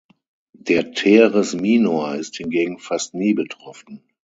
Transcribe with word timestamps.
Der 0.57 0.93
Teres 0.93 1.53
minor 1.53 2.15
ist 2.15 2.37
hingegen 2.37 2.79
fast 2.79 3.13
nie 3.13 3.35
betroffen. 3.35 4.01